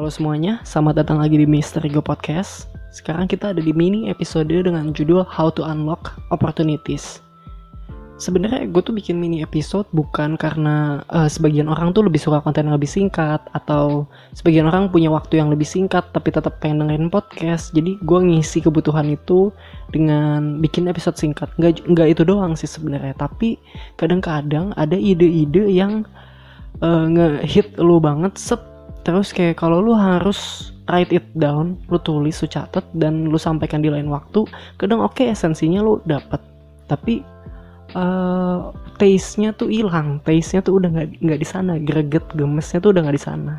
Halo 0.00 0.08
semuanya, 0.08 0.64
selamat 0.64 1.04
datang 1.04 1.20
lagi 1.20 1.36
di 1.36 1.44
Misteri 1.44 1.92
Go 1.92 2.00
Podcast. 2.00 2.72
Sekarang 2.88 3.28
kita 3.28 3.52
ada 3.52 3.60
di 3.60 3.68
mini 3.68 4.08
episode 4.08 4.48
dengan 4.48 4.96
judul 4.96 5.28
How 5.28 5.52
to 5.52 5.60
Unlock 5.60 6.16
Opportunities. 6.32 7.20
Sebenarnya 8.16 8.64
gue 8.64 8.80
tuh 8.80 8.96
bikin 8.96 9.20
mini 9.20 9.44
episode 9.44 9.84
bukan 9.92 10.40
karena 10.40 11.04
uh, 11.12 11.28
sebagian 11.28 11.68
orang 11.68 11.92
tuh 11.92 12.08
lebih 12.08 12.16
suka 12.16 12.40
konten 12.40 12.72
yang 12.72 12.80
lebih 12.80 12.88
singkat 12.88 13.44
atau 13.52 14.08
sebagian 14.32 14.72
orang 14.72 14.88
punya 14.88 15.12
waktu 15.12 15.36
yang 15.36 15.52
lebih 15.52 15.68
singkat 15.68 16.08
tapi 16.16 16.32
tetap 16.32 16.64
pengen 16.64 16.88
dengerin 16.88 17.12
podcast. 17.12 17.68
Jadi 17.76 18.00
gue 18.00 18.20
ngisi 18.24 18.64
kebutuhan 18.64 19.04
itu 19.04 19.52
dengan 19.92 20.64
bikin 20.64 20.88
episode 20.88 21.20
singkat. 21.20 21.52
Nggak, 21.60 21.84
nggak 21.84 22.08
itu 22.16 22.24
doang 22.24 22.56
sih 22.56 22.72
sebenarnya, 22.72 23.12
tapi 23.20 23.60
kadang-kadang 24.00 24.72
ada 24.80 24.96
ide-ide 24.96 25.68
yang 25.68 26.08
uh, 26.80 27.04
nge-hit 27.04 27.76
lu 27.76 28.00
banget 28.00 28.40
terus 29.02 29.32
kayak 29.32 29.56
kalau 29.60 29.80
lu 29.80 29.96
harus 29.96 30.70
write 30.90 31.14
it 31.14 31.26
down 31.38 31.78
lu 31.86 31.96
tulis 32.02 32.42
lu 32.42 32.48
catat 32.50 32.82
dan 32.98 33.30
lu 33.30 33.38
sampaikan 33.38 33.78
di 33.80 33.88
lain 33.88 34.10
waktu 34.10 34.44
kadang 34.76 35.00
oke 35.00 35.14
okay, 35.14 35.30
esensinya 35.30 35.80
lu 35.80 36.02
dapet. 36.02 36.42
Tapi 36.90 37.22
uh, 37.94 38.74
taste-nya 38.98 39.54
tuh 39.54 39.70
hilang 39.70 40.18
taste-nya 40.26 40.60
tuh 40.60 40.82
udah 40.82 40.90
nggak 40.90 41.08
nggak 41.22 41.40
di 41.40 41.46
sana 41.46 41.78
greget 41.78 42.26
gemesnya 42.34 42.82
tuh 42.82 42.90
udah 42.90 43.06
nggak 43.06 43.16
di 43.16 43.24
sana. 43.24 43.54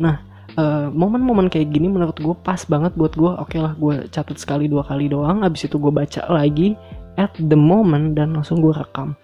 Nah 0.00 0.16
uh, 0.56 0.88
momen-momen 0.88 1.52
kayak 1.52 1.70
gini 1.70 1.92
menurut 1.92 2.16
gue 2.16 2.36
pas 2.40 2.58
banget 2.64 2.96
buat 2.96 3.12
gue 3.12 3.28
oke 3.28 3.52
okay 3.52 3.60
lah 3.60 3.76
gue 3.76 4.08
catat 4.08 4.40
sekali 4.40 4.66
dua 4.66 4.82
kali 4.88 5.12
doang 5.12 5.44
abis 5.44 5.68
itu 5.68 5.76
gue 5.76 5.92
baca 5.92 6.24
lagi 6.32 6.72
at 7.20 7.30
the 7.36 7.58
moment 7.58 8.16
dan 8.16 8.34
langsung 8.34 8.64
gue 8.64 8.72
rekam. 8.72 9.14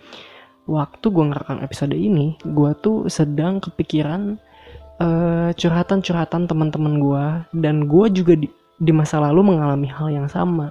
Waktu 0.71 1.07
gue 1.11 1.25
ngerekam 1.35 1.59
episode 1.65 1.97
ini 1.97 2.39
gue 2.45 2.71
tuh 2.85 3.11
sedang 3.11 3.59
kepikiran 3.59 4.39
uh, 5.01 5.51
curhatan-curhatan 5.57 6.47
teman-teman 6.47 6.95
gue 7.01 7.25
dan 7.59 7.89
gue 7.89 8.07
juga 8.13 8.37
di, 8.37 8.49
di 8.79 8.93
masa 8.93 9.19
lalu 9.19 9.57
mengalami 9.57 9.89
hal 9.89 10.09
yang 10.13 10.29
sama. 10.29 10.71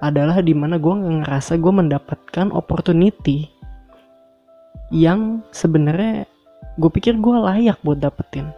Adalah 0.00 0.40
di 0.40 0.56
mana 0.56 0.80
gue 0.80 0.94
ngerasa 0.96 1.60
gue 1.60 1.72
mendapatkan 1.72 2.48
opportunity 2.56 3.52
yang 4.88 5.44
sebenarnya 5.52 6.24
gue 6.80 6.90
pikir 6.90 7.20
gue 7.20 7.36
layak 7.36 7.76
buat 7.84 8.00
dapetin. 8.00 8.48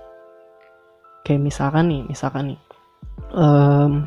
Kayak 1.27 1.43
misalkan 1.51 1.91
nih 1.91 2.03
misalkan 2.07 2.55
nih. 2.55 2.61
Um, 3.33 4.07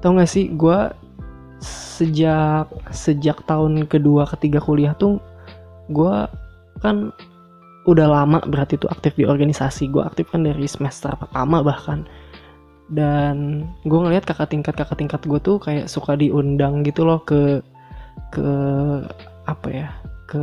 tau 0.00 0.16
gak 0.16 0.30
sih 0.30 0.48
gue 0.56 0.78
sejak 1.60 2.72
sejak 2.88 3.44
tahun 3.44 3.84
kedua 3.84 4.24
ketiga 4.32 4.64
kuliah 4.64 4.96
tuh 4.96 5.20
gue 5.92 6.14
kan 6.80 7.12
udah 7.90 8.06
lama 8.06 8.38
berarti 8.46 8.78
tuh 8.78 8.88
aktif 8.88 9.18
di 9.18 9.26
organisasi. 9.26 9.90
Gue 9.90 10.06
aktif 10.06 10.30
kan 10.30 10.46
dari 10.46 10.64
semester 10.70 11.10
pertama 11.18 11.60
bahkan. 11.60 12.06
Dan 12.90 13.66
gue 13.86 13.98
ngeliat 13.98 14.26
kakak 14.26 14.50
tingkat 14.50 14.74
kakak 14.74 14.98
tingkat 14.98 15.22
gue 15.26 15.38
tuh 15.42 15.58
kayak 15.62 15.86
suka 15.86 16.14
diundang 16.18 16.82
gitu 16.86 17.06
loh 17.06 17.22
ke 17.22 17.62
ke 18.34 18.50
apa 19.46 19.68
ya 19.70 19.88
ke 20.30 20.42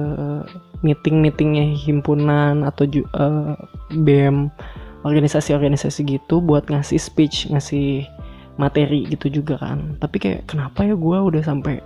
meeting 0.84 1.24
meetingnya 1.24 1.64
himpunan 1.76 2.68
atau 2.68 2.84
uh, 3.16 3.56
bem 4.04 4.52
organisasi-organisasi 5.08 6.04
gitu 6.20 6.44
buat 6.44 6.68
ngasih 6.68 7.00
speech 7.00 7.48
ngasih 7.48 8.04
materi 8.60 9.08
gitu 9.08 9.32
juga 9.32 9.56
kan. 9.60 9.96
Tapi 10.04 10.18
kayak 10.20 10.52
kenapa 10.52 10.84
ya 10.84 10.96
gue 10.96 11.18
udah 11.20 11.44
sampai 11.44 11.80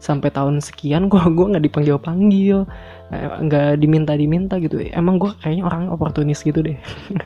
sampai 0.00 0.32
tahun 0.32 0.64
sekian 0.64 1.06
gue 1.12 1.20
gue 1.20 1.46
nggak 1.54 1.64
dipanggil 1.68 1.96
panggil. 2.00 2.64
Nggak 3.12 3.78
diminta 3.78 4.16
diminta 4.16 4.56
gitu. 4.58 4.80
Emang 4.90 5.20
gue 5.20 5.30
kayaknya 5.44 5.64
orang 5.68 5.92
oportunis 5.92 6.40
gitu 6.40 6.64
deh. 6.64 6.74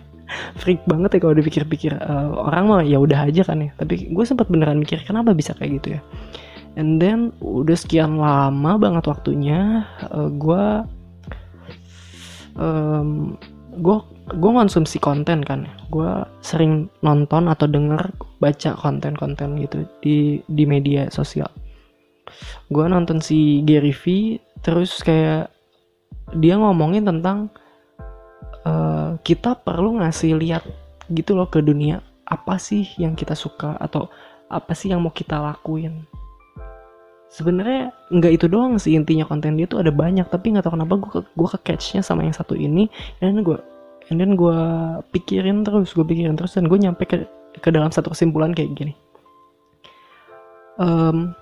Freak 0.61 0.83
banget 0.84 1.17
ya 1.17 1.19
kalau 1.22 1.34
dipikir-pikir. 1.39 1.95
Uh, 2.02 2.34
orang 2.50 2.64
mah 2.67 2.83
ya 2.83 2.98
udah 2.98 3.30
aja 3.30 3.46
kan 3.46 3.63
ya. 3.63 3.70
Tapi 3.79 4.11
gue 4.11 4.24
sempat 4.27 4.51
beneran 4.51 4.83
mikir 4.83 5.01
kenapa 5.07 5.33
bisa 5.33 5.55
kayak 5.55 5.80
gitu 5.80 5.96
ya? 5.96 6.01
And 6.74 6.98
then 6.98 7.30
udah 7.39 7.79
sekian 7.79 8.18
lama 8.18 8.74
banget 8.83 9.07
waktunya 9.07 9.86
uh, 10.11 10.27
gue 10.27 10.64
um, 12.58 13.39
gue 13.79 13.96
gue 14.24 14.51
konsumsi 14.51 14.96
konten 15.02 15.45
kan 15.45 15.68
gue 15.90 16.11
sering 16.40 16.89
nonton 17.05 17.51
atau 17.51 17.68
denger 17.68 18.14
baca 18.40 18.70
konten-konten 18.79 19.61
gitu 19.61 19.84
di 20.01 20.40
di 20.48 20.64
media 20.64 21.11
sosial 21.11 21.51
gue 22.73 22.85
nonton 22.89 23.20
si 23.20 23.61
Gary 23.67 23.92
V 23.92 24.36
terus 24.64 25.01
kayak 25.05 25.52
dia 26.33 26.57
ngomongin 26.57 27.05
tentang 27.05 27.52
uh, 28.64 29.20
kita 29.20 29.61
perlu 29.61 30.01
ngasih 30.01 30.34
lihat 30.40 30.64
gitu 31.13 31.36
loh 31.36 31.46
ke 31.46 31.61
dunia 31.61 32.01
apa 32.24 32.57
sih 32.57 32.89
yang 32.96 33.13
kita 33.13 33.36
suka 33.36 33.77
atau 33.77 34.08
apa 34.48 34.73
sih 34.73 34.92
yang 34.92 35.05
mau 35.05 35.13
kita 35.13 35.36
lakuin. 35.36 36.08
Sebenarnya 37.29 37.90
nggak 38.14 38.33
itu 38.40 38.46
doang 38.46 38.79
sih 38.79 38.95
intinya 38.95 39.27
konten 39.27 39.58
dia 39.58 39.67
tuh 39.67 39.83
ada 39.83 39.90
banyak 39.90 40.24
tapi 40.30 40.55
nggak 40.55 40.64
tahu 40.64 40.79
kenapa 40.79 40.95
gue 40.96 41.11
gue 41.27 41.48
ke 41.51 41.58
catchnya 41.67 42.01
sama 42.01 42.23
yang 42.23 42.33
satu 42.36 42.55
ini 42.55 42.86
dan 43.18 43.42
gue 43.42 43.58
and 44.13 44.20
gue 44.20 44.58
pikirin 45.11 45.64
terus 45.67 45.96
gue 45.96 46.05
pikirin 46.07 46.36
terus 46.39 46.55
dan 46.55 46.70
gue 46.70 46.79
nyampe 46.79 47.02
ke 47.08 47.27
ke 47.58 47.68
dalam 47.74 47.90
satu 47.90 48.14
kesimpulan 48.14 48.55
kayak 48.55 48.73
gini. 48.79 48.95
Um, 50.79 51.34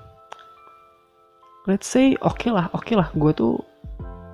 let's 1.71 1.87
say 1.87 2.19
oke 2.27 2.43
okay 2.43 2.51
lah 2.51 2.67
oke 2.75 2.83
okay 2.83 2.99
lah 2.99 3.07
gue 3.15 3.31
tuh 3.35 3.63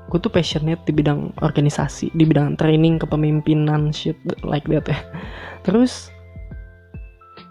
gue 0.09 0.17
tuh 0.17 0.33
passionate 0.33 0.81
di 0.89 0.93
bidang 0.97 1.37
organisasi 1.45 2.09
di 2.17 2.25
bidang 2.25 2.57
training 2.57 2.97
kepemimpinan 2.97 3.93
shit 3.93 4.17
like 4.41 4.65
that 4.65 4.89
ya. 4.89 4.97
Terus 5.69 6.09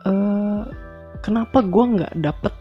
uh, 0.09 0.65
kenapa 1.21 1.61
gue 1.61 1.85
nggak 2.01 2.13
dapet 2.17 2.53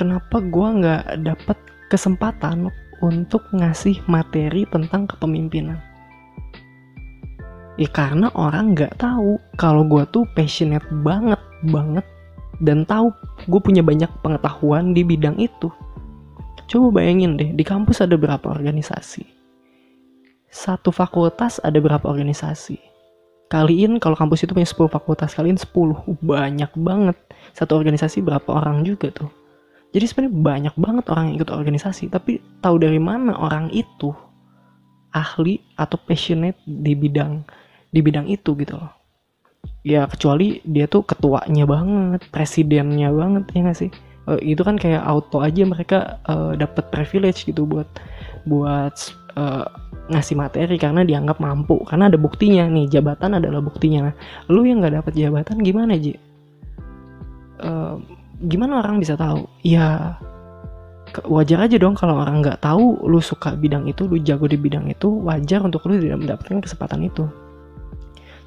kenapa 0.00 0.40
gue 0.40 0.68
nggak 0.80 1.04
dapet 1.28 1.58
kesempatan 1.92 2.72
untuk 3.04 3.44
ngasih 3.52 4.00
materi 4.08 4.64
tentang 4.72 5.04
kepemimpinan? 5.04 5.76
Ya 7.76 7.92
karena 7.92 8.32
orang 8.32 8.72
nggak 8.72 8.96
tahu 8.96 9.36
kalau 9.60 9.84
gue 9.84 10.08
tuh 10.08 10.24
passionate 10.32 10.88
banget 11.04 11.36
banget 11.68 12.08
dan 12.64 12.88
tahu 12.88 13.12
gue 13.52 13.60
punya 13.60 13.84
banyak 13.84 14.08
pengetahuan 14.24 14.96
di 14.96 15.04
bidang 15.04 15.36
itu 15.36 15.68
Coba 16.66 16.98
bayangin 16.98 17.38
deh, 17.38 17.50
di 17.54 17.62
kampus 17.62 18.02
ada 18.02 18.18
berapa 18.18 18.42
organisasi? 18.42 19.22
Satu 20.50 20.90
fakultas 20.90 21.62
ada 21.62 21.78
berapa 21.78 22.02
organisasi? 22.02 22.78
Kaliin 23.46 24.02
kalau 24.02 24.18
kampus 24.18 24.42
itu 24.42 24.50
punya 24.50 24.66
10 24.66 24.90
fakultas, 24.90 25.30
kalian 25.38 25.54
10. 25.54 25.70
Banyak 26.18 26.74
banget. 26.74 27.14
Satu 27.54 27.78
organisasi 27.78 28.18
berapa 28.18 28.50
orang 28.50 28.82
juga 28.82 29.14
tuh. 29.14 29.30
Jadi 29.94 30.04
sebenarnya 30.10 30.34
banyak 30.34 30.74
banget 30.74 31.04
orang 31.14 31.24
yang 31.30 31.34
ikut 31.38 31.50
organisasi, 31.54 32.10
tapi 32.10 32.42
tahu 32.58 32.82
dari 32.82 32.98
mana 32.98 33.38
orang 33.38 33.70
itu 33.70 34.10
ahli 35.14 35.62
atau 35.78 35.96
passionate 35.96 36.58
di 36.66 36.92
bidang 36.92 37.46
di 37.94 38.04
bidang 38.04 38.26
itu 38.28 38.52
gitu 38.58 38.76
loh. 38.76 38.92
Ya 39.86 40.04
kecuali 40.10 40.60
dia 40.66 40.90
tuh 40.90 41.06
ketuanya 41.06 41.64
banget, 41.64 42.26
presidennya 42.28 43.14
banget 43.14 43.44
ya 43.54 43.58
gak 43.70 43.78
sih? 43.78 43.90
Uh, 44.26 44.38
itu 44.42 44.62
kan 44.62 44.76
kayak 44.76 45.02
auto 45.02 45.42
aja 45.42 45.62
mereka 45.66 46.18
uh, 46.26 46.52
dapat 46.58 46.90
privilege 46.90 47.46
gitu 47.46 47.64
buat 47.66 47.86
buat 48.46 48.94
uh, 49.38 49.66
ngasih 50.06 50.38
materi 50.38 50.78
karena 50.78 51.02
dianggap 51.02 51.38
mampu. 51.42 51.82
Karena 51.86 52.10
ada 52.10 52.18
buktinya. 52.18 52.66
Nih 52.70 52.86
jabatan 52.90 53.38
adalah 53.38 53.58
buktinya. 53.62 54.10
Nah, 54.10 54.14
lu 54.50 54.66
yang 54.66 54.82
nggak 54.82 55.02
dapat 55.02 55.12
jabatan 55.18 55.56
gimana 55.62 55.98
ji? 55.98 56.14
Uh, 57.58 57.98
gimana 58.46 58.84
orang 58.84 59.02
bisa 59.02 59.18
tahu? 59.18 59.48
Ya 59.66 60.18
wajar 61.24 61.64
aja 61.64 61.80
dong 61.80 61.96
kalau 61.96 62.20
orang 62.20 62.44
nggak 62.44 62.60
tahu 62.60 63.00
lu 63.08 63.24
suka 63.24 63.56
bidang 63.56 63.88
itu 63.88 64.04
lu 64.04 64.20
jago 64.20 64.44
di 64.44 64.60
bidang 64.60 64.84
itu 64.92 65.08
wajar 65.24 65.64
untuk 65.64 65.88
lu 65.88 65.96
tidak 65.96 66.20
mendapatkan 66.20 66.60
kesempatan 66.60 67.08
itu. 67.08 67.24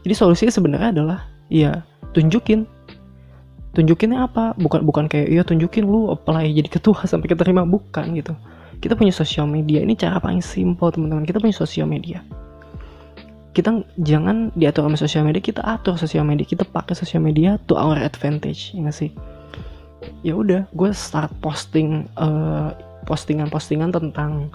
Jadi 0.05 0.13
solusinya 0.15 0.53
sebenarnya 0.53 0.89
adalah 0.95 1.19
ya 1.49 1.81
tunjukin 2.13 2.69
tunjukinnya 3.73 4.25
apa? 4.25 4.57
Bukan 4.57 4.85
bukan 4.85 5.05
kayak 5.05 5.27
iya 5.29 5.41
tunjukin 5.45 5.85
lu 5.85 6.09
apply 6.09 6.49
jadi 6.49 6.69
ketua 6.69 7.05
sampai 7.11 7.29
keterima. 7.29 7.65
Bukan 7.65 8.15
gitu. 8.17 8.33
Kita 8.79 8.95
punya 8.95 9.11
sosial 9.11 9.45
media. 9.45 9.83
Ini 9.83 9.93
cara 9.99 10.23
paling 10.23 10.39
simpel 10.39 10.89
teman-teman. 10.95 11.27
Kita 11.27 11.43
punya 11.43 11.55
sosial 11.55 11.85
media. 11.85 12.23
Kita 13.51 13.83
jangan 13.99 14.55
diatur 14.55 14.87
sama 14.87 14.95
sosial 14.95 15.27
media 15.27 15.41
kita 15.43 15.61
atur 15.65 15.99
sosial 15.99 16.23
media. 16.23 16.47
Kita 16.47 16.63
pakai 16.63 16.95
sosial 16.95 17.19
media 17.19 17.59
to 17.67 17.75
our 17.75 17.99
advantage 17.99 18.71
ya 18.71 18.93
sih? 18.93 19.11
Ya 20.23 20.37
udah 20.39 20.63
gue 20.71 20.89
start 20.95 21.33
posting 21.43 22.07
uh, 22.15 22.71
postingan-postingan 23.03 23.91
tentang 23.91 24.47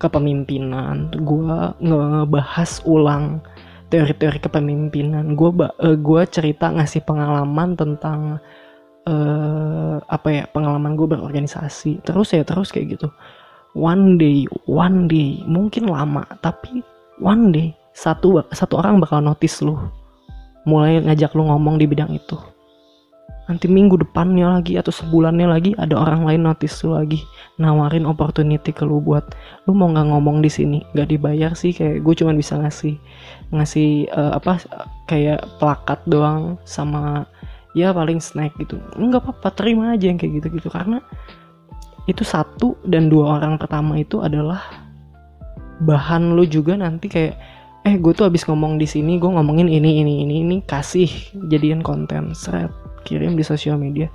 kepemimpinan. 0.00 1.12
Gue 1.20 1.56
ngebahas 1.84 2.80
ulang 2.88 3.44
teori-teori 3.92 4.38
kepemimpinan. 4.42 5.38
Gue 5.38 5.52
uh, 5.54 5.96
gue 5.98 6.22
cerita 6.26 6.72
ngasih 6.72 7.06
pengalaman 7.06 7.78
tentang 7.78 8.42
uh, 9.06 9.96
apa 10.06 10.28
ya 10.32 10.44
pengalaman 10.50 10.98
gue 10.98 11.06
berorganisasi. 11.06 12.02
Terus 12.02 12.34
ya 12.34 12.42
terus 12.42 12.72
kayak 12.74 12.98
gitu. 12.98 13.08
One 13.76 14.16
day 14.16 14.48
one 14.66 15.06
day. 15.06 15.44
Mungkin 15.46 15.86
lama 15.86 16.24
tapi 16.40 16.80
one 17.20 17.52
day 17.52 17.68
satu 17.92 18.42
satu 18.50 18.80
orang 18.80 18.98
bakal 18.98 19.22
notice 19.22 19.62
lu. 19.62 19.78
Mulai 20.66 20.98
ngajak 21.06 21.36
lu 21.38 21.46
ngomong 21.46 21.78
di 21.78 21.86
bidang 21.86 22.10
itu 22.10 22.55
nanti 23.46 23.70
minggu 23.70 24.02
depannya 24.02 24.58
lagi 24.58 24.74
atau 24.74 24.90
sebulannya 24.90 25.46
lagi 25.46 25.70
ada 25.78 25.94
orang 25.94 26.26
lain 26.26 26.50
notice 26.50 26.82
lu 26.82 26.98
lagi 26.98 27.22
nawarin 27.62 28.02
opportunity 28.02 28.74
ke 28.74 28.82
lu 28.82 28.98
buat 28.98 29.22
lu 29.70 29.72
mau 29.72 29.86
nggak 29.90 30.10
ngomong 30.10 30.42
di 30.42 30.50
sini? 30.50 30.78
Nggak 30.92 31.08
dibayar 31.14 31.52
sih 31.54 31.70
kayak 31.70 32.02
gue 32.02 32.14
cuma 32.18 32.34
bisa 32.34 32.58
ngasih 32.58 32.98
ngasih 33.54 34.10
uh, 34.10 34.34
apa 34.34 34.58
kayak 35.06 35.46
plakat 35.62 36.02
doang 36.10 36.58
sama 36.66 37.22
ya 37.78 37.94
paling 37.94 38.18
snack 38.18 38.50
gitu. 38.58 38.82
Nggak 38.98 39.22
apa-apa 39.30 39.48
terima 39.54 39.94
aja 39.94 40.10
yang 40.10 40.18
kayak 40.18 40.42
gitu 40.42 40.58
gitu 40.58 40.68
karena 40.68 40.98
itu 42.10 42.22
satu 42.26 42.74
dan 42.86 43.06
dua 43.06 43.38
orang 43.38 43.58
pertama 43.58 43.98
itu 43.98 44.22
adalah 44.22 44.62
bahan 45.86 46.34
lu 46.34 46.46
juga 46.46 46.74
nanti 46.74 47.06
kayak 47.06 47.34
eh 47.86 47.94
gue 47.94 48.10
tuh 48.10 48.26
abis 48.26 48.42
ngomong 48.50 48.82
di 48.82 48.86
sini 48.90 49.22
gue 49.22 49.30
ngomongin 49.30 49.70
ini 49.70 50.02
ini 50.02 50.26
ini 50.26 50.42
ini 50.42 50.56
kasih 50.66 51.06
jadian 51.46 51.78
konten. 51.86 52.34
Seret 52.34 52.74
kirim 53.06 53.38
di 53.38 53.46
sosial 53.46 53.78
media 53.78 54.10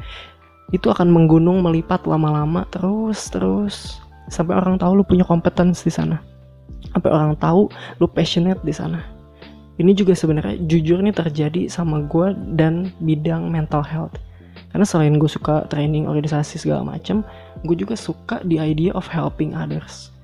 itu 0.71 0.87
akan 0.87 1.11
menggunung 1.11 1.59
melipat 1.63 2.07
lama-lama 2.07 2.63
terus 2.71 3.27
terus. 3.31 3.99
Sampai 4.31 4.55
orang 4.55 4.79
tahu 4.79 4.99
lu 4.99 5.03
punya 5.03 5.27
kompetensi 5.27 5.91
di 5.91 5.93
sana. 5.93 6.17
Sampai 6.95 7.11
orang 7.11 7.35
tahu 7.35 7.67
lu 7.99 8.07
passionate 8.07 8.63
di 8.63 8.71
sana. 8.71 9.03
Ini 9.75 9.91
juga 9.91 10.15
sebenarnya 10.15 10.63
jujur 10.67 11.03
nih 11.03 11.15
terjadi 11.15 11.67
sama 11.67 12.07
gue 12.07 12.31
dan 12.55 12.95
bidang 13.03 13.51
mental 13.51 13.83
health. 13.83 14.15
Karena 14.71 14.87
selain 14.87 15.19
gue 15.19 15.27
suka 15.27 15.67
training 15.67 16.07
organisasi 16.07 16.55
segala 16.55 16.95
macam 16.95 17.27
gue 17.67 17.75
juga 17.75 17.93
suka 17.99 18.39
the 18.47 18.55
idea 18.55 18.95
of 18.95 19.03
helping 19.11 19.51
others. 19.51 20.15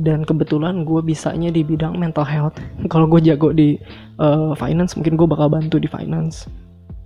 Dan 0.00 0.24
kebetulan 0.24 0.88
gue 0.88 1.00
bisanya 1.04 1.52
di 1.52 1.60
bidang 1.60 2.00
mental 2.00 2.24
health. 2.24 2.56
Kalau 2.92 3.04
gue 3.04 3.20
jago 3.20 3.52
di 3.52 3.76
uh, 4.16 4.56
finance 4.56 4.96
mungkin 4.96 5.20
gue 5.20 5.28
bakal 5.28 5.52
bantu 5.52 5.76
di 5.76 5.88
finance 5.88 6.48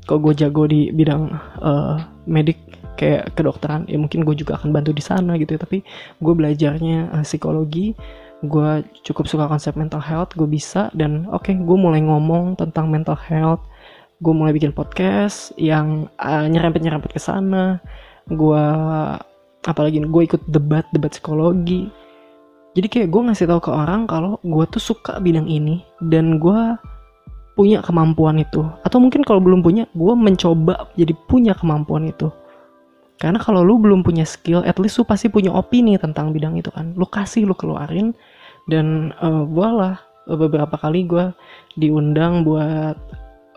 kalau 0.09 0.31
gue 0.31 0.35
jago 0.37 0.65
di 0.69 0.91
bidang 0.95 1.33
uh, 1.61 1.97
medik 2.29 2.59
kayak 2.99 3.33
kedokteran 3.33 3.89
ya 3.89 3.97
mungkin 3.97 4.29
gue 4.29 4.37
juga 4.37 4.61
akan 4.61 4.77
bantu 4.77 4.93
di 4.93 5.01
sana 5.01 5.41
gitu 5.41 5.57
ya. 5.57 5.61
tapi 5.61 5.81
gue 6.21 6.35
belajarnya 6.37 7.17
uh, 7.17 7.25
psikologi 7.25 7.97
gue 8.41 8.71
cukup 9.05 9.29
suka 9.29 9.45
konsep 9.45 9.77
mental 9.77 10.01
health 10.01 10.33
gue 10.33 10.49
bisa 10.49 10.89
dan 10.97 11.29
oke 11.29 11.45
okay, 11.45 11.55
gue 11.61 11.77
mulai 11.77 12.01
ngomong 12.01 12.57
tentang 12.57 12.89
mental 12.89 13.17
health. 13.17 13.61
Gue 14.21 14.37
mulai 14.37 14.53
bikin 14.53 14.77
podcast 14.77 15.53
yang 15.57 16.09
uh, 16.21 16.45
nyerempet 16.45 16.85
nyerempet 16.85 17.17
ke 17.17 17.21
sana. 17.21 17.81
Gue 18.29 18.65
apalagi 19.65 20.01
gue 20.01 20.23
ikut 20.25 20.43
debat 20.49 20.85
debat 20.93 21.13
psikologi. 21.13 21.89
Jadi 22.77 22.87
kayak 22.87 23.09
gue 23.13 23.23
ngasih 23.29 23.49
tahu 23.49 23.61
ke 23.61 23.71
orang 23.73 24.05
kalau 24.09 24.41
gue 24.41 24.65
tuh 24.73 24.81
suka 24.81 25.21
bidang 25.21 25.49
ini 25.49 25.85
dan 26.05 26.41
gue 26.41 26.61
punya 27.61 27.85
kemampuan 27.85 28.41
itu. 28.41 28.65
Atau 28.89 29.05
mungkin 29.05 29.21
kalau 29.21 29.37
belum 29.37 29.61
punya 29.61 29.85
gue 29.93 30.15
mencoba 30.17 30.89
jadi 30.97 31.13
punya 31.29 31.53
kemampuan 31.53 32.09
itu. 32.09 32.33
Karena 33.21 33.37
kalau 33.37 33.61
lu 33.61 33.77
belum 33.77 34.01
punya 34.01 34.25
skill 34.25 34.65
at 34.65 34.81
least 34.81 34.97
lu 34.97 35.05
pasti 35.05 35.29
punya 35.29 35.53
opini 35.53 36.01
tentang 36.01 36.33
bidang 36.33 36.57
itu 36.57 36.73
kan. 36.73 36.97
Lu 36.97 37.05
kasih 37.05 37.45
lu 37.45 37.53
keluarin. 37.53 38.17
Dan 38.65 39.13
uh, 39.21 39.45
voila 39.45 40.01
beberapa 40.25 40.73
kali 40.81 41.05
gue 41.05 41.29
diundang 41.77 42.49
buat 42.49 42.97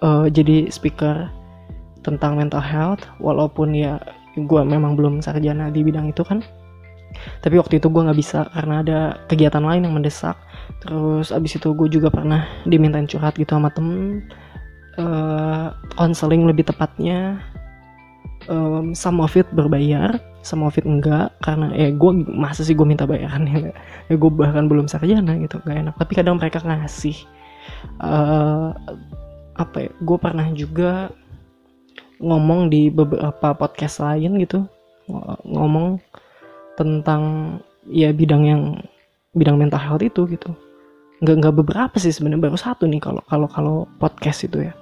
uh, 0.03 0.27
jadi 0.27 0.67
speaker 0.67 1.31
tentang 2.03 2.35
mental 2.35 2.59
health. 2.59 3.07
Walaupun 3.23 3.71
ya 3.71 4.03
gue 4.35 4.61
memang 4.67 4.99
belum 4.99 5.23
sarjana 5.23 5.71
di 5.71 5.79
bidang 5.79 6.11
itu 6.11 6.27
kan. 6.27 6.43
Tapi 7.39 7.55
waktu 7.55 7.79
itu 7.79 7.87
gue 7.87 8.03
nggak 8.03 8.19
bisa 8.19 8.51
karena 8.51 8.83
ada 8.83 8.99
kegiatan 9.31 9.63
lain 9.63 9.87
yang 9.87 9.95
mendesak 9.95 10.35
terus 10.83 11.31
abis 11.31 11.57
itu 11.57 11.69
gue 11.71 11.87
juga 11.87 12.11
pernah 12.11 12.43
dimintain 12.67 13.07
curhat 13.07 13.39
gitu 13.39 13.55
sama 13.55 13.71
temen 13.71 14.27
konseling 15.97 16.45
uh, 16.45 16.49
lebih 16.53 16.69
tepatnya. 16.69 17.41
Um, 18.43 18.91
sama 18.91 19.23
fit 19.31 19.47
berbayar 19.55 20.19
sama 20.43 20.67
fit 20.67 20.83
enggak 20.83 21.31
karena 21.39 21.71
eh 21.79 21.95
gue 21.95 22.11
masa 22.27 22.59
sih 22.67 22.75
gue 22.75 22.83
minta 22.83 23.07
bayaran 23.07 23.47
ya? 23.47 23.71
Ya 24.11 24.15
gue 24.19 24.31
bahkan 24.35 24.67
belum 24.67 24.91
sarjana 24.91 25.39
gitu 25.39 25.63
gak 25.63 25.79
enak. 25.79 25.95
Tapi 25.95 26.11
kadang 26.11 26.35
mereka 26.35 26.59
ngasih 26.59 27.15
uh, 28.03 28.75
apa 29.55 29.87
ya 29.87 29.91
gue 30.03 30.17
pernah 30.19 30.47
juga 30.51 31.13
ngomong 32.19 32.67
di 32.67 32.91
beberapa 32.91 33.55
podcast 33.55 34.03
lain 34.03 34.39
gitu 34.43 34.67
ngomong 35.47 35.99
tentang 36.79 37.57
ya 37.91 38.15
bidang 38.15 38.43
yang 38.43 38.63
bidang 39.33 39.57
mental 39.57 39.81
health 39.81 40.05
itu 40.05 40.25
gitu. 40.29 40.53
Nggak 41.21 41.35
nggak 41.41 41.55
beberapa 41.61 41.95
sih 41.97 42.13
sebenarnya 42.13 42.49
baru 42.49 42.57
satu 42.57 42.85
nih 42.85 43.01
kalau 43.01 43.21
kalau 43.25 43.47
kalau 43.49 43.75
podcast 43.97 44.45
itu 44.45 44.69
ya. 44.69 44.73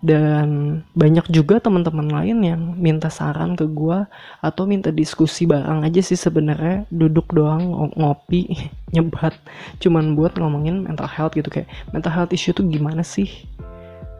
Dan 0.00 0.80
banyak 0.96 1.28
juga 1.28 1.60
teman-teman 1.60 2.08
lain 2.08 2.40
yang 2.40 2.62
minta 2.80 3.12
saran 3.12 3.52
ke 3.52 3.68
gue 3.68 4.08
atau 4.40 4.64
minta 4.64 4.88
diskusi 4.88 5.44
bareng 5.44 5.84
aja 5.84 6.00
sih 6.00 6.16
sebenarnya 6.16 6.88
duduk 6.88 7.28
doang 7.36 7.92
ngopi 8.00 8.48
nyebat 8.96 9.36
cuman 9.76 10.16
buat 10.16 10.40
ngomongin 10.40 10.88
mental 10.88 11.08
health 11.08 11.36
gitu. 11.36 11.52
Kayak 11.52 11.68
mental 11.92 12.12
health 12.16 12.32
issue 12.32 12.56
tuh 12.56 12.64
gimana 12.64 13.04
sih? 13.04 13.28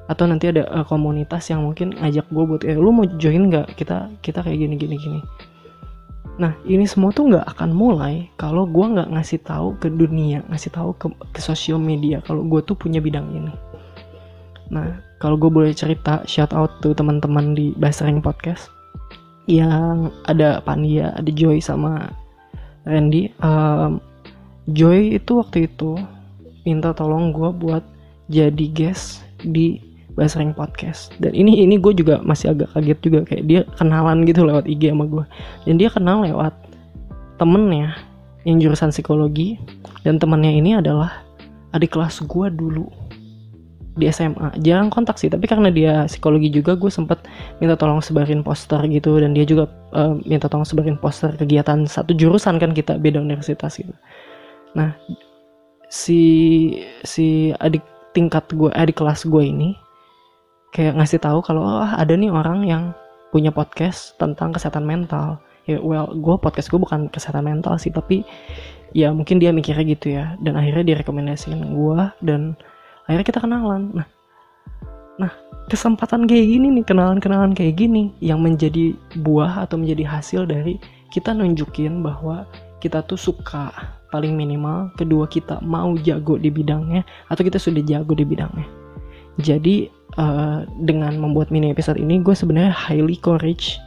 Atau 0.05 0.29
nanti 0.29 0.53
ada 0.53 0.69
uh, 0.69 0.85
komunitas 0.85 1.49
yang 1.49 1.65
mungkin 1.65 1.97
ngajak 1.97 2.29
gue 2.29 2.45
buat 2.45 2.63
eh 2.69 2.77
lu 2.77 2.93
mau 2.93 3.09
join 3.17 3.49
nggak? 3.49 3.73
Kita 3.81 4.13
kita 4.21 4.45
kayak 4.45 4.59
gini 4.61 4.75
gini 4.77 4.97
gini 5.01 5.21
Nah 6.37 6.55
ini 6.69 6.87
semua 6.87 7.11
tuh 7.11 7.33
nggak 7.33 7.47
akan 7.57 7.71
mulai 7.75 8.31
kalau 8.39 8.69
gue 8.69 8.87
nggak 8.87 9.11
ngasih 9.11 9.41
tahu 9.43 9.75
ke 9.81 9.89
dunia, 9.91 10.45
ngasih 10.53 10.71
tahu 10.71 10.95
ke, 10.97 11.07
ke 11.35 11.41
sosial 11.43 11.81
media 11.81 12.23
kalau 12.23 12.47
gue 12.47 12.61
tuh 12.63 12.77
punya 12.77 13.03
bidang 13.03 13.27
ini. 13.33 13.55
Nah 14.71 15.01
kalau 15.19 15.37
gue 15.37 15.51
boleh 15.51 15.75
cerita 15.75 16.23
shout 16.25 16.55
out 16.55 16.79
tuh 16.81 16.95
teman-teman 16.95 17.53
di 17.53 17.75
Basring 17.77 18.23
Podcast 18.23 18.71
yang 19.51 20.15
ada 20.31 20.63
Pandia, 20.63 21.13
ada 21.19 21.31
Joy 21.35 21.59
sama 21.59 22.13
Randy. 22.87 23.35
Um, 23.43 23.99
Joy 24.71 25.19
itu 25.19 25.43
waktu 25.43 25.67
itu 25.67 25.99
minta 26.63 26.95
tolong 26.95 27.35
gue 27.35 27.51
buat 27.51 27.83
jadi 28.31 28.67
guest 28.71 29.27
di 29.43 29.90
Basreng 30.21 30.53
Podcast. 30.53 31.17
Dan 31.17 31.33
ini 31.33 31.65
ini 31.65 31.81
gue 31.81 31.97
juga 31.97 32.21
masih 32.21 32.53
agak 32.53 32.77
kaget 32.77 32.99
juga 33.01 33.21
kayak 33.25 33.45
dia 33.49 33.61
kenalan 33.81 34.29
gitu 34.29 34.45
lewat 34.45 34.69
IG 34.69 34.93
sama 34.93 35.09
gue 35.09 35.25
dan 35.65 35.75
dia 35.81 35.89
kenal 35.89 36.21
lewat 36.21 36.53
temennya 37.41 37.97
yang 38.45 38.61
jurusan 38.61 38.93
psikologi 38.93 39.57
dan 40.05 40.21
temennya 40.21 40.53
ini 40.53 40.77
adalah 40.77 41.25
adik 41.73 41.97
kelas 41.97 42.21
gue 42.29 42.47
dulu 42.53 42.85
di 43.97 44.07
SMA 44.13 44.61
jarang 44.61 44.93
kontak 44.93 45.17
sih 45.17 45.33
tapi 45.33 45.49
karena 45.49 45.73
dia 45.73 46.05
psikologi 46.05 46.53
juga 46.53 46.77
gue 46.77 46.93
sempet 46.93 47.25
minta 47.65 47.81
tolong 47.81 48.05
sebarin 48.05 48.45
poster 48.45 48.85
gitu. 48.93 49.17
Dan 49.25 49.33
dia 49.33 49.49
juga 49.49 49.73
uh, 49.97 50.21
minta 50.29 50.53
tolong 50.53 50.69
sebarin 50.69 51.01
poster 51.01 51.33
kegiatan 51.41 51.89
satu 51.89 52.13
jurusan 52.13 52.61
kan 52.61 52.77
kita 52.77 53.01
beda 53.01 53.25
universitas 53.25 53.81
gitu. 53.81 53.97
Nah 54.77 54.93
si 55.89 56.21
si 57.09 57.57
adik 57.65 57.83
tingkat 58.13 58.45
gue 58.53 58.69
adik 58.77 59.01
kelas 59.01 59.25
gue 59.25 59.43
ini 59.49 59.73
kayak 60.71 60.99
ngasih 60.99 61.19
tahu 61.19 61.43
kalau 61.43 61.63
oh, 61.67 61.91
ada 61.91 62.15
nih 62.15 62.31
orang 62.31 62.67
yang 62.67 62.83
punya 63.31 63.55
podcast 63.55 64.19
tentang 64.19 64.55
kesehatan 64.55 64.87
mental. 64.87 65.39
Ya 65.67 65.79
well 65.79 66.11
gue 66.11 66.35
podcast 66.41 66.71
gue 66.71 66.81
bukan 66.81 67.11
kesehatan 67.11 67.47
mental 67.47 67.79
sih 67.79 67.95
tapi 67.95 68.27
ya 68.91 69.15
mungkin 69.15 69.39
dia 69.39 69.55
mikirnya 69.55 69.87
gitu 69.87 70.07
ya. 70.15 70.35
Dan 70.43 70.59
akhirnya 70.59 70.95
direkomendasiin 70.95 71.75
gue 71.75 72.01
dan 72.23 72.55
akhirnya 73.07 73.27
kita 73.27 73.41
kenalan. 73.43 73.95
Nah 73.95 74.07
nah 75.21 75.33
kesempatan 75.69 76.25
kayak 76.25 76.47
gini 76.49 76.81
nih 76.81 76.85
kenalan-kenalan 76.89 77.53
kayak 77.53 77.77
gini 77.77 78.11
yang 78.25 78.41
menjadi 78.41 78.97
buah 79.21 79.69
atau 79.69 79.77
menjadi 79.77 80.09
hasil 80.09 80.49
dari 80.49 80.81
kita 81.13 81.37
nunjukin 81.37 82.01
bahwa 82.01 82.49
kita 82.81 83.05
tuh 83.05 83.21
suka 83.21 83.69
paling 84.11 84.35
minimal 84.35 84.91
kedua 84.99 85.29
kita 85.29 85.63
mau 85.63 85.95
jago 86.01 86.41
di 86.41 86.49
bidangnya 86.51 87.05
atau 87.29 87.43
kita 87.45 87.61
sudah 87.61 87.85
jago 87.85 88.17
di 88.17 88.25
bidangnya. 88.27 88.67
Jadi 89.39 90.00
uh, 90.19 90.67
dengan 90.83 91.15
membuat 91.21 91.53
mini 91.53 91.71
episode 91.71 92.01
ini 92.01 92.19
gue 92.23 92.35
sebenarnya 92.35 92.73
highly 92.73 93.19
courage 93.21 93.79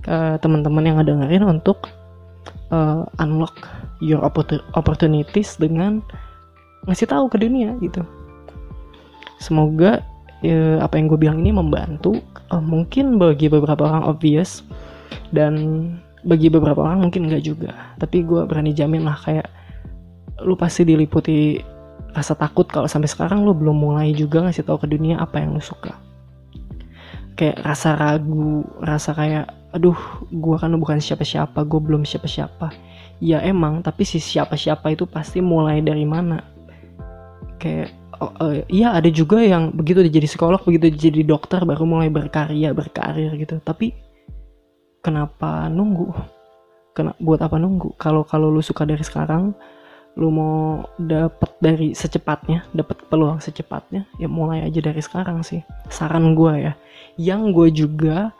ke 0.00 0.40
teman-teman 0.40 0.86
yang 0.88 0.96
dengerin 1.04 1.44
untuk 1.44 1.92
uh, 2.72 3.04
unlock 3.20 3.68
your 4.00 4.24
opportunities 4.74 5.60
dengan 5.60 6.00
ngasih 6.88 7.10
tahu 7.10 7.28
ke 7.28 7.36
dunia 7.36 7.76
gitu. 7.84 8.00
Semoga 9.36 10.00
uh, 10.44 10.78
apa 10.80 10.96
yang 10.96 11.06
gue 11.12 11.18
bilang 11.20 11.38
ini 11.44 11.52
membantu. 11.52 12.16
Uh, 12.50 12.62
mungkin 12.62 13.20
bagi 13.20 13.46
beberapa 13.46 13.86
orang 13.86 14.08
obvious 14.08 14.64
dan 15.30 15.54
bagi 16.24 16.52
beberapa 16.52 16.80
orang 16.80 17.08
mungkin 17.08 17.28
enggak 17.28 17.44
juga. 17.44 17.72
Tapi 18.00 18.24
gue 18.24 18.44
berani 18.48 18.72
jamin 18.72 19.04
lah 19.04 19.16
kayak 19.20 19.48
lu 20.40 20.56
pasti 20.56 20.88
diliputi 20.88 21.60
rasa 22.14 22.34
takut 22.34 22.66
kalau 22.66 22.90
sampai 22.90 23.06
sekarang 23.06 23.46
lo 23.46 23.54
belum 23.54 23.76
mulai 23.76 24.10
juga 24.14 24.42
ngasih 24.46 24.66
tahu 24.66 24.82
ke 24.82 24.88
dunia 24.90 25.18
apa 25.22 25.38
yang 25.42 25.54
lo 25.54 25.62
suka. 25.62 25.94
Kayak 27.38 27.62
rasa 27.64 27.96
ragu 27.96 28.66
rasa 28.82 29.14
kayak 29.16 29.46
aduh 29.70 29.96
gue 30.28 30.56
kan 30.58 30.74
bukan 30.74 30.98
siapa-siapa 30.98 31.62
gue 31.62 31.80
belum 31.80 32.02
siapa-siapa. 32.02 32.74
Ya 33.22 33.38
emang 33.44 33.84
tapi 33.84 34.02
si 34.02 34.18
siapa-siapa 34.18 34.92
itu 34.92 35.06
pasti 35.06 35.38
mulai 35.38 35.80
dari 35.84 36.04
mana? 36.04 36.42
Kayak 37.60 37.94
oh, 38.20 38.32
uh, 38.42 38.60
iya 38.68 38.92
ada 38.96 39.08
juga 39.08 39.40
yang 39.40 39.72
begitu 39.72 40.04
jadi 40.04 40.26
psikolog 40.26 40.60
begitu 40.66 40.92
jadi 40.92 41.24
dokter 41.24 41.62
baru 41.62 41.86
mulai 41.86 42.08
berkarya 42.10 42.74
berkarir 42.74 43.32
gitu. 43.38 43.62
Tapi 43.62 43.94
kenapa 45.00 45.68
nunggu? 45.70 46.12
Kena 46.92 47.14
buat 47.22 47.40
apa 47.40 47.56
nunggu? 47.56 47.94
Kalau 47.96 48.26
kalau 48.26 48.50
lu 48.50 48.60
suka 48.60 48.82
dari 48.84 49.04
sekarang 49.06 49.54
lu 50.18 50.28
mau 50.34 50.84
dapet 50.98 51.50
dari 51.62 51.88
secepatnya 51.94 52.66
dapet 52.74 52.98
peluang 53.06 53.38
secepatnya 53.38 54.04
ya 54.18 54.26
mulai 54.26 54.66
aja 54.66 54.82
dari 54.82 54.98
sekarang 54.98 55.46
sih 55.46 55.62
saran 55.86 56.34
gue 56.34 56.70
ya 56.70 56.72
yang 57.14 57.54
gue 57.54 57.70
juga 57.70 58.34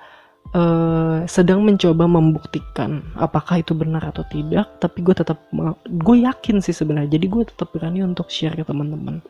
uh, 0.50 1.22
sedang 1.30 1.62
mencoba 1.62 2.10
membuktikan 2.10 3.06
apakah 3.14 3.62
itu 3.62 3.72
benar 3.76 4.02
atau 4.02 4.26
tidak 4.26 4.66
tapi 4.82 4.98
gue 5.06 5.14
tetap 5.14 5.38
gue 5.86 6.16
yakin 6.26 6.58
sih 6.58 6.74
sebenarnya 6.74 7.16
jadi 7.16 7.26
gue 7.30 7.42
tetap 7.46 7.70
berani 7.70 8.02
untuk 8.02 8.26
share 8.28 8.58
ke 8.58 8.66
teman-teman 8.66 9.22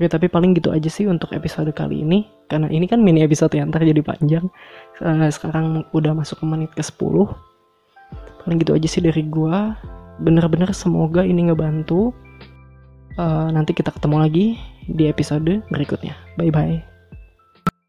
Oke, 0.00 0.08
tapi 0.08 0.32
paling 0.32 0.56
gitu 0.56 0.72
aja 0.72 0.88
sih 0.88 1.04
untuk 1.04 1.28
episode 1.36 1.68
kali 1.76 2.00
ini. 2.00 2.24
Karena 2.48 2.72
ini 2.72 2.88
kan 2.88 3.04
mini 3.04 3.20
episode 3.20 3.52
yang 3.52 3.68
terjadi 3.68 4.00
panjang. 4.00 4.48
Uh, 4.96 5.28
sekarang 5.28 5.84
udah 5.92 6.16
masuk 6.16 6.40
ke 6.40 6.46
menit 6.48 6.72
ke 6.72 6.80
10. 6.80 7.28
Paling 8.40 8.56
gitu 8.64 8.72
aja 8.72 8.88
sih 8.88 9.04
dari 9.04 9.28
gua. 9.28 9.76
Bener-bener 10.20 10.70
semoga 10.76 11.24
ini 11.24 11.48
ngebantu. 11.48 12.12
Uh, 13.18 13.50
nanti 13.52 13.74
kita 13.74 13.90
ketemu 13.92 14.16
lagi 14.22 14.46
di 14.86 15.10
episode 15.10 15.64
berikutnya. 15.68 16.14
Bye-bye. 16.38 16.89